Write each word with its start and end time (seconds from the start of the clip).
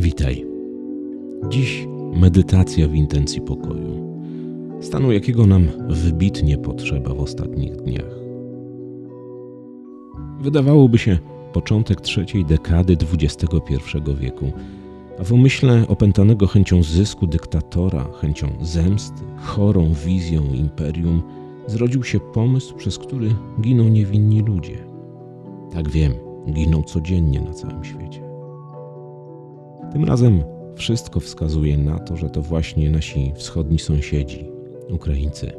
Witaj. 0.00 0.46
Dziś 1.48 1.86
medytacja 2.14 2.88
w 2.88 2.94
intencji 2.94 3.40
pokoju. 3.40 4.20
Stanu, 4.80 5.12
jakiego 5.12 5.46
nam 5.46 5.68
wybitnie 5.88 6.58
potrzeba 6.58 7.14
w 7.14 7.20
ostatnich 7.20 7.76
dniach. 7.76 8.14
Wydawałoby 10.40 10.98
się 10.98 11.18
początek 11.52 12.00
trzeciej 12.00 12.44
dekady 12.44 12.96
XXI 13.12 13.80
wieku, 14.20 14.52
a 15.18 15.24
w 15.24 15.32
umyśle 15.32 15.84
opętanego 15.88 16.46
chęcią 16.46 16.82
zysku 16.82 17.26
dyktatora, 17.26 18.06
chęcią 18.12 18.48
zemsty, 18.60 19.22
chorą 19.36 19.92
wizją 20.06 20.42
imperium, 20.52 21.22
zrodził 21.66 22.04
się 22.04 22.20
pomysł, 22.20 22.74
przez 22.74 22.98
który 22.98 23.28
giną 23.60 23.88
niewinni 23.88 24.40
ludzie. 24.40 24.78
Tak 25.72 25.88
wiem, 25.88 26.12
giną 26.52 26.82
codziennie 26.82 27.40
na 27.40 27.52
całym 27.52 27.84
świecie. 27.84 28.29
Tym 29.92 30.04
razem 30.04 30.42
wszystko 30.74 31.20
wskazuje 31.20 31.78
na 31.78 31.98
to, 31.98 32.16
że 32.16 32.30
to 32.30 32.42
właśnie 32.42 32.90
nasi 32.90 33.32
wschodni 33.36 33.78
sąsiedzi, 33.78 34.48
Ukraińcy, 34.90 35.52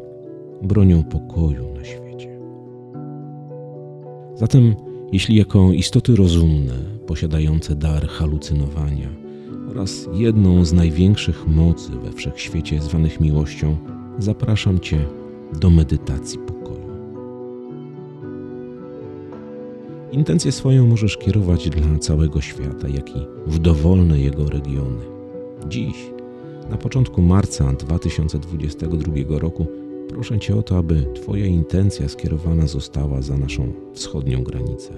bronią 0.62 1.04
pokoju 1.04 1.74
na 1.74 1.84
świecie. 1.84 2.40
Zatem, 4.36 4.76
jeśli 5.12 5.36
jako 5.36 5.74
istoty 5.74 6.16
rozumne, 6.16 6.74
posiadające 7.08 7.76
dar 7.76 8.08
halucynowania 8.08 9.10
oraz 9.70 10.08
jedną 10.14 10.66
z 10.66 10.74
największych 10.74 11.48
mocy 11.48 11.92
we 11.92 12.12
wszechświecie 12.12 12.82
zwanych 12.82 13.20
miłością, 13.20 13.78
zapraszam 14.20 14.80
Cię 14.80 15.06
do 15.60 15.70
medytacji 15.70 16.40
Intencję 20.12 20.52
swoją 20.52 20.88
możesz 20.88 21.18
kierować 21.18 21.70
dla 21.70 22.00
całego 22.00 22.42
świata, 22.42 22.88
jak 22.88 23.10
i 23.10 23.28
w 23.48 23.60
dowolne 23.60 24.20
jego 24.20 24.50
regiony. 24.50 25.04
Dziś, 25.68 25.96
na 26.70 26.78
początku 26.78 27.22
marca 27.22 27.74
2022 27.74 29.40
roku, 29.40 29.68
proszę 30.10 30.40
Cię 30.40 30.56
o 30.56 30.64
to, 30.64 30.78
aby 30.78 31.06
Twoja 31.16 31.46
intencja 31.46 32.10
skierowana 32.10 32.68
została 32.68 33.22
za 33.22 33.38
naszą 33.38 33.74
wschodnią 33.94 34.44
granicę. 34.44 34.94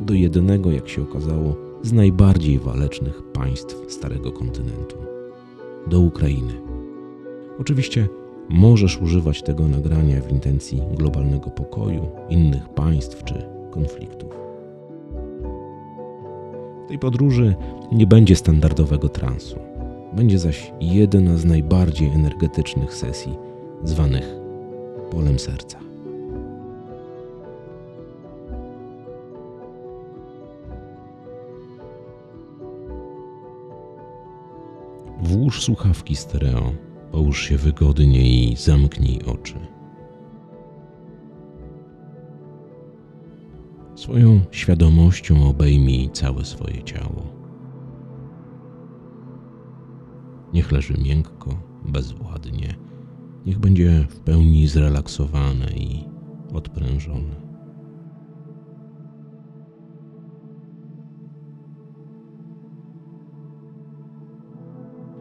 Do 0.00 0.14
jednego, 0.14 0.70
jak 0.70 0.88
się 0.88 1.02
okazało, 1.02 1.56
z 1.82 1.92
najbardziej 1.92 2.58
walecznych 2.58 3.22
państw 3.32 3.76
Starego 3.88 4.32
Kontynentu 4.32 4.96
do 5.86 6.00
Ukrainy. 6.00 6.52
Oczywiście 7.58 8.08
możesz 8.48 9.00
używać 9.02 9.42
tego 9.42 9.68
nagrania 9.68 10.20
w 10.20 10.32
intencji 10.32 10.82
globalnego 10.96 11.50
pokoju, 11.50 12.08
innych 12.28 12.68
państw 12.68 13.24
czy 13.24 13.46
konfliktów. 13.70 14.47
Tej 16.88 16.98
podróży 16.98 17.54
nie 17.92 18.06
będzie 18.06 18.36
standardowego 18.36 19.08
transu. 19.08 19.58
Będzie 20.12 20.38
zaś 20.38 20.72
jedna 20.80 21.36
z 21.36 21.44
najbardziej 21.44 22.08
energetycznych 22.08 22.94
sesji, 22.94 23.34
zwanych 23.84 24.34
polem 25.10 25.38
serca. 25.38 25.78
Włóż 35.22 35.62
słuchawki 35.62 36.16
stereo, 36.16 36.72
połóż 37.12 37.42
się 37.42 37.56
wygodnie 37.56 38.50
i 38.50 38.56
zamknij 38.56 39.20
oczy. 39.26 39.77
Swoją 43.98 44.40
świadomością 44.50 45.48
obejmij 45.48 46.10
całe 46.10 46.44
swoje 46.44 46.82
ciało. 46.82 47.26
Niech 50.52 50.72
leży 50.72 50.94
miękko, 51.04 51.62
bezwładnie, 51.84 52.74
niech 53.46 53.58
będzie 53.58 54.06
w 54.10 54.20
pełni 54.20 54.68
zrelaksowane 54.68 55.72
i 55.72 56.04
odprężone. 56.52 57.34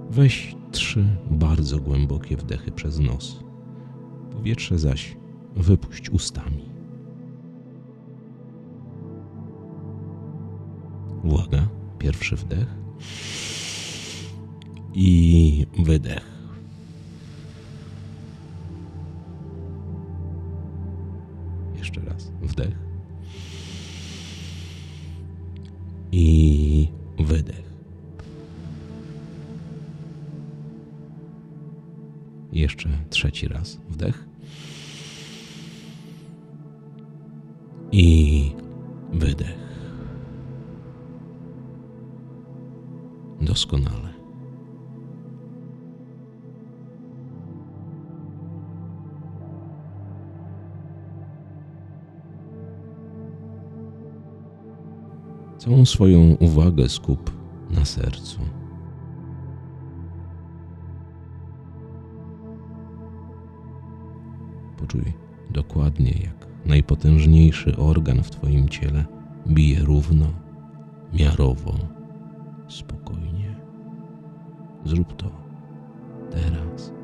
Weź 0.10 0.56
trzy 0.72 1.06
bardzo 1.32 1.80
głębokie 1.80 2.38
wdechy 2.38 2.72
przez 2.72 3.00
nos. 3.00 3.44
Powietrze 4.32 4.80
zaś 4.80 5.18
wypuść 5.56 6.10
ustami. 6.10 6.77
Uwaga, 11.28 11.68
pierwszy 12.00 12.36
wdech 12.36 12.68
i 14.94 15.66
wydech. 15.80 16.26
Jeszcze 21.78 22.02
raz 22.02 22.32
wdech 22.42 22.78
i 26.12 26.88
wydech. 27.20 27.74
Jeszcze 32.54 32.90
trzeci 33.10 33.48
raz 33.48 33.78
wdech 33.90 34.26
i 37.92 38.52
Doskonale. 43.58 44.14
Całą 55.58 55.86
swoją 55.86 56.36
uwagę 56.40 56.90
skup 56.90 57.32
na 57.70 57.86
sercu. 57.86 58.40
Poczuj 64.80 65.14
dokładnie, 65.50 66.12
jak 66.24 66.48
najpotężniejszy 66.66 67.78
organ 67.78 68.24
w 68.24 68.30
Twoim 68.30 68.70
ciele 68.70 69.06
bije 69.48 69.80
równo, 69.80 70.26
miarowo, 71.14 71.97
spokojnie. 72.68 73.56
Zrób 74.86 75.16
to 75.16 75.32
teraz. 76.32 76.97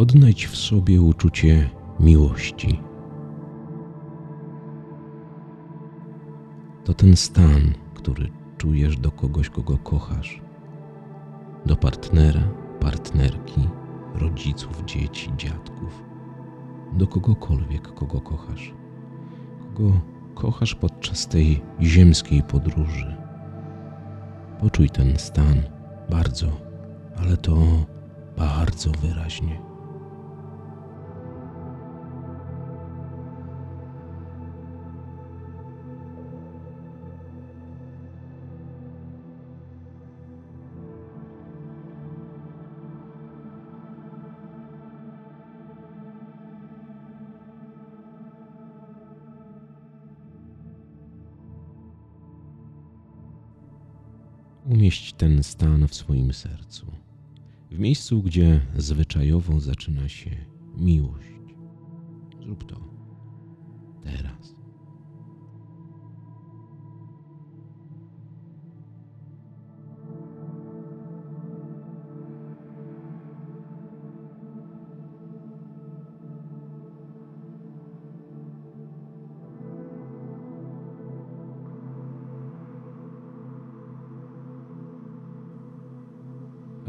Odnajdź 0.00 0.46
w 0.46 0.56
sobie 0.56 1.02
uczucie 1.02 1.70
miłości. 2.00 2.80
To 6.84 6.94
ten 6.94 7.16
stan, 7.16 7.74
który 7.94 8.30
czujesz 8.58 8.96
do 8.96 9.10
kogoś, 9.10 9.50
kogo 9.50 9.78
kochasz, 9.78 10.40
do 11.66 11.76
partnera, 11.76 12.40
partnerki, 12.80 13.68
rodziców, 14.14 14.84
dzieci, 14.84 15.30
dziadków, 15.36 16.04
do 16.92 17.06
kogokolwiek, 17.06 17.94
kogo 17.94 18.20
kochasz, 18.20 18.74
kogo 19.60 19.92
kochasz 20.34 20.74
podczas 20.74 21.28
tej 21.28 21.62
ziemskiej 21.80 22.42
podróży. 22.42 23.16
Poczuj 24.60 24.90
ten 24.90 25.18
stan 25.18 25.62
bardzo, 26.10 26.46
ale 27.16 27.36
to 27.36 27.56
bardzo 28.36 28.90
wyraźnie. 28.90 29.69
Umieść 54.70 55.12
ten 55.12 55.42
stan 55.42 55.88
w 55.88 55.94
swoim 55.94 56.32
sercu, 56.32 56.86
w 57.70 57.78
miejscu, 57.78 58.22
gdzie 58.22 58.60
zwyczajowo 58.76 59.60
zaczyna 59.60 60.08
się 60.08 60.30
miłość. 60.76 61.28
Zrób 62.42 62.64
to 62.68 62.80
teraz. 64.02 64.59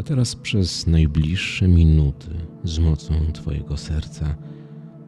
A 0.02 0.04
teraz 0.04 0.36
przez 0.36 0.88
najbliższe 0.88 1.68
minuty 1.68 2.30
z 2.64 2.80
mocą 2.80 3.14
Twojego 3.34 3.78
serca, 3.78 4.36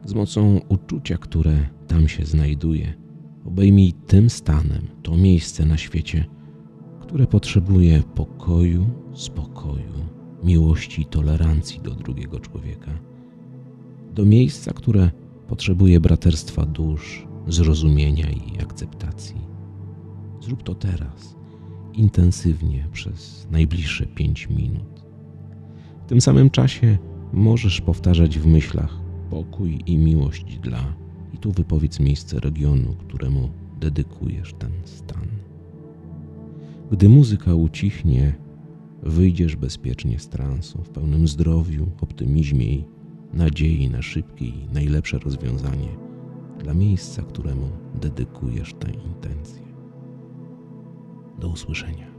z 0.04 0.14
mocą 0.14 0.60
uczucia, 0.68 1.18
które 1.18 1.68
tam 1.86 2.08
się 2.08 2.24
znajduje, 2.24 2.94
obejmij 3.44 3.92
tym 3.92 4.30
stanem 4.30 4.86
to 5.02 5.16
miejsce 5.16 5.66
na 5.66 5.76
świecie, 5.76 6.24
które 7.00 7.26
potrzebuje 7.26 8.02
pokoju, 8.14 8.86
spokoju, 9.14 10.08
miłości 10.44 11.02
i 11.02 11.06
tolerancji 11.06 11.80
do 11.80 11.90
drugiego 11.90 12.40
człowieka. 12.40 12.98
Do 14.12 14.24
miejsca, 14.24 14.72
które 14.72 15.10
potrzebuje 15.48 16.00
braterstwa 16.00 16.66
dusz, 16.66 17.26
zrozumienia 17.48 18.30
i 18.30 18.62
akceptacji. 18.62 19.40
Zrób 20.40 20.62
to 20.62 20.74
teraz 20.74 21.43
intensywnie 21.98 22.88
przez 22.92 23.48
najbliższe 23.50 24.06
pięć 24.06 24.48
minut. 24.48 25.04
W 26.04 26.06
tym 26.06 26.20
samym 26.20 26.50
czasie 26.50 26.98
możesz 27.32 27.80
powtarzać 27.80 28.38
w 28.38 28.46
myślach 28.46 29.00
pokój 29.30 29.78
i 29.86 29.98
miłość 29.98 30.58
dla, 30.58 30.94
i 31.32 31.38
tu 31.38 31.52
wypowiedz 31.52 32.00
miejsce 32.00 32.40
regionu, 32.40 32.94
któremu 32.94 33.48
dedykujesz 33.80 34.54
ten 34.58 34.72
stan. 34.84 35.28
Gdy 36.90 37.08
muzyka 37.08 37.54
ucichnie, 37.54 38.34
wyjdziesz 39.02 39.56
bezpiecznie 39.56 40.18
z 40.18 40.28
transu, 40.28 40.82
w 40.82 40.88
pełnym 40.88 41.28
zdrowiu, 41.28 41.86
optymizmie 42.00 42.66
i 42.66 42.84
nadziei 43.32 43.90
na 43.90 44.02
szybkie 44.02 44.44
i 44.44 44.68
najlepsze 44.72 45.18
rozwiązanie 45.18 45.88
dla 46.58 46.74
miejsca, 46.74 47.22
któremu 47.22 47.68
dedykujesz 48.00 48.74
tę 48.74 48.90
intencję. 49.06 49.73
Do 51.38 51.48
usłyszenia. 51.48 52.13